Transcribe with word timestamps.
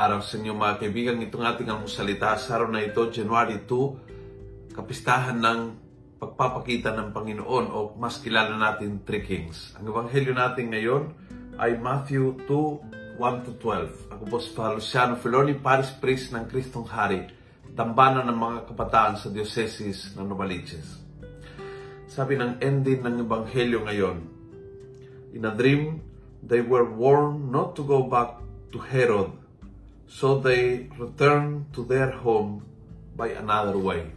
araw 0.00 0.24
sa 0.24 0.40
inyo 0.40 0.56
mga 0.56 0.80
kaibigan. 0.80 1.20
Itong 1.20 1.44
ating 1.44 1.68
almusalita 1.68 2.32
sa 2.40 2.56
araw 2.56 2.72
na 2.72 2.80
ito, 2.80 3.04
January 3.12 3.60
2, 3.68 4.72
kapistahan 4.72 5.36
ng 5.36 5.60
pagpapakita 6.16 6.96
ng 6.96 7.12
Panginoon 7.12 7.68
o 7.68 7.92
mas 8.00 8.16
kilala 8.16 8.56
natin 8.56 9.04
Three 9.04 9.20
Kings. 9.20 9.76
Ang 9.76 9.92
ebanghelyo 9.92 10.32
natin 10.32 10.72
ngayon 10.72 11.12
ay 11.60 11.76
Matthew 11.76 12.32
2, 12.48 13.20
1 13.20 13.44
to 13.44 13.52
12. 13.60 14.16
Ako 14.16 14.22
po 14.24 14.36
si 14.40 14.48
Father 14.56 14.80
Luciano 14.80 15.20
Filoni, 15.20 15.52
Paris 15.52 15.92
Priest 15.92 16.32
ng 16.32 16.48
Kristong 16.48 16.88
Hari, 16.88 17.28
tambanan 17.76 18.24
ng 18.24 18.38
mga 18.40 18.58
kabataan 18.72 19.20
sa 19.20 19.28
Diocese 19.28 20.16
ng 20.16 20.24
Novaliches. 20.24 20.96
Sabi 22.08 22.40
ng 22.40 22.56
ending 22.64 23.04
ng 23.04 23.28
ebanghelyo 23.28 23.84
ngayon, 23.84 24.16
In 25.36 25.44
a 25.44 25.52
dream, 25.52 26.00
they 26.40 26.64
were 26.64 26.88
warned 26.88 27.52
not 27.52 27.76
to 27.76 27.84
go 27.84 28.08
back 28.08 28.40
to 28.72 28.80
Herod, 28.80 29.39
so 30.10 30.42
they 30.42 30.90
returned 30.98 31.70
to 31.70 31.86
their 31.86 32.10
home 32.10 32.66
by 33.14 33.30
another 33.30 33.78
way. 33.78 34.10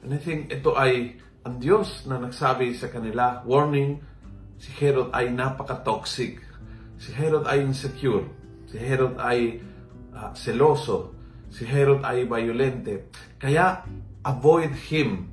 And 0.00 0.16
I 0.16 0.18
think 0.18 0.48
ito 0.48 0.72
ay 0.72 1.20
ang 1.44 1.60
Diyos 1.60 2.08
na 2.08 2.16
nagsabi 2.16 2.72
sa 2.72 2.88
kanila, 2.88 3.44
warning, 3.44 4.00
si 4.56 4.72
Herod 4.72 5.12
ay 5.12 5.28
napaka-toxic. 5.28 6.40
Si 6.96 7.12
Herod 7.12 7.44
ay 7.44 7.60
insecure. 7.60 8.24
Si 8.72 8.80
Herod 8.80 9.20
ay 9.20 9.60
uh, 10.16 10.32
seloso. 10.32 11.12
Si 11.52 11.68
Herod 11.68 12.00
ay 12.08 12.24
violente. 12.24 13.12
Kaya, 13.36 13.84
avoid 14.24 14.72
him. 14.88 15.28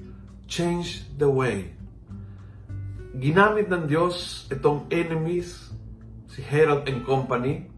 Change 0.50 1.08
the 1.16 1.30
way. 1.30 1.72
Ginamit 3.16 3.72
ng 3.72 3.86
Diyos 3.88 4.50
itong 4.50 4.90
enemies, 4.92 5.72
si 6.26 6.42
Herod 6.42 6.90
and 6.90 7.06
company, 7.06 7.70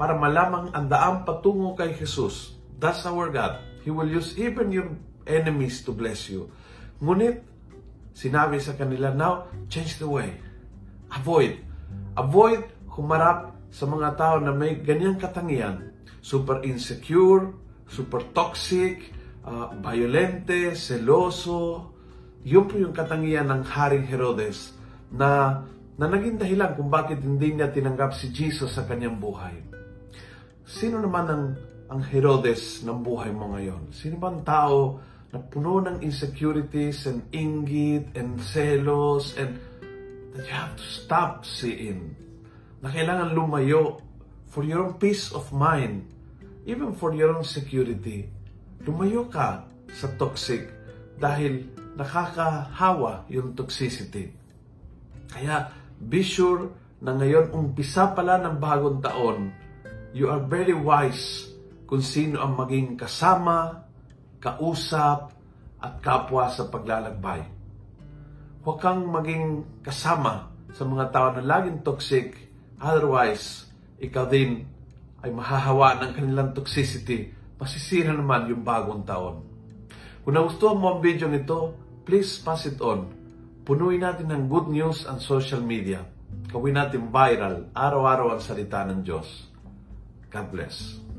para 0.00 0.16
malamang 0.16 0.72
ang 0.72 0.88
daang 0.88 1.28
patungo 1.28 1.76
kay 1.76 1.92
Jesus. 1.92 2.56
That's 2.80 3.04
our 3.04 3.28
God. 3.28 3.60
He 3.84 3.92
will 3.92 4.08
use 4.08 4.32
even 4.40 4.72
your 4.72 4.96
enemies 5.28 5.84
to 5.84 5.92
bless 5.92 6.32
you. 6.32 6.48
Ngunit, 7.04 7.44
sinabi 8.16 8.64
sa 8.64 8.72
kanila, 8.80 9.12
now, 9.12 9.52
change 9.68 10.00
the 10.00 10.08
way. 10.08 10.40
Avoid. 11.12 11.60
Avoid 12.16 12.64
humarap 12.96 13.52
sa 13.68 13.84
mga 13.84 14.16
tao 14.16 14.40
na 14.40 14.56
may 14.56 14.80
ganyang 14.80 15.20
katangian. 15.20 15.92
Super 16.24 16.64
insecure, 16.64 17.52
super 17.84 18.24
toxic, 18.32 19.12
uh, 19.44 19.76
violente, 19.84 20.72
seloso. 20.80 21.92
Yun 22.40 22.64
po 22.64 22.80
yung 22.80 22.96
katangian 22.96 23.52
ng 23.52 23.68
Haring 23.68 24.08
Herodes 24.08 24.72
na, 25.12 25.60
na 26.00 26.08
naging 26.08 26.40
dahilan 26.40 26.72
kung 26.72 26.88
bakit 26.88 27.20
hindi 27.20 27.52
niya 27.52 27.68
tinanggap 27.68 28.16
si 28.16 28.32
Jesus 28.32 28.72
sa 28.72 28.88
kanyang 28.88 29.20
buhay. 29.20 29.68
Sino 30.70 31.02
naman 31.02 31.26
ang, 31.26 31.44
ang 31.90 31.98
Herodes 32.06 32.86
ng 32.86 33.02
buhay 33.02 33.34
mo 33.34 33.58
ngayon? 33.58 33.90
Sino 33.90 34.22
ba 34.22 34.30
ang 34.30 34.46
tao 34.46 35.02
na 35.34 35.42
puno 35.42 35.82
ng 35.82 35.98
insecurities 35.98 37.10
and 37.10 37.26
inggit 37.34 38.14
and 38.14 38.38
selos 38.38 39.34
and 39.34 39.58
that 40.30 40.46
you 40.46 40.54
have 40.54 40.78
to 40.78 40.86
stop 40.86 41.42
seeing? 41.42 42.14
Na 42.78 42.86
kailangan 42.86 43.34
lumayo 43.34 43.98
for 44.46 44.62
your 44.62 44.86
own 44.86 44.94
peace 45.02 45.34
of 45.34 45.50
mind, 45.50 46.06
even 46.70 46.94
for 46.94 47.10
your 47.18 47.34
own 47.34 47.42
security. 47.42 48.30
Lumayo 48.86 49.26
ka 49.26 49.66
sa 49.90 50.06
toxic 50.22 50.70
dahil 51.18 51.66
nakakahawa 51.98 53.26
yung 53.26 53.58
toxicity. 53.58 54.30
Kaya 55.34 55.74
be 55.98 56.22
sure 56.22 56.70
na 57.02 57.18
ngayon 57.18 57.50
umpisa 57.50 58.14
pala 58.14 58.38
ng 58.38 58.54
bagong 58.62 59.02
taon, 59.02 59.50
you 60.10 60.26
are 60.26 60.42
very 60.42 60.74
wise 60.74 61.50
kung 61.86 62.02
sino 62.02 62.42
ang 62.42 62.58
maging 62.58 62.98
kasama, 62.98 63.86
kausap, 64.42 65.34
at 65.80 65.98
kapwa 66.04 66.46
sa 66.52 66.68
paglalakbay. 66.68 67.40
Huwag 68.60 68.78
kang 68.78 69.08
maging 69.08 69.64
kasama 69.80 70.52
sa 70.70 70.84
mga 70.84 71.08
tao 71.08 71.28
na 71.32 71.42
laging 71.42 71.80
toxic, 71.80 72.36
otherwise, 72.76 73.64
ikaw 73.96 74.28
din 74.28 74.68
ay 75.24 75.32
mahahawa 75.32 75.96
ng 75.98 76.12
kanilang 76.12 76.50
toxicity, 76.52 77.32
masisira 77.56 78.12
naman 78.12 78.48
yung 78.52 78.60
bagong 78.60 79.02
taon. 79.08 79.40
Kung 80.20 80.36
nagustuhan 80.36 80.76
mo 80.76 80.96
ang 80.96 81.00
video 81.00 81.26
nito, 81.32 81.72
please 82.04 82.38
pass 82.44 82.68
it 82.68 82.76
on. 82.84 83.08
Punuin 83.64 84.04
natin 84.04 84.28
ng 84.28 84.52
good 84.52 84.68
news 84.68 85.08
ang 85.08 85.16
social 85.16 85.64
media. 85.64 86.04
Gawin 86.52 86.76
natin 86.76 87.08
viral, 87.08 87.72
araw-araw 87.72 88.36
ang 88.36 88.42
salita 88.44 88.84
ng 88.84 89.00
Diyos. 89.00 89.49
God 90.30 90.52
bless. 90.52 91.09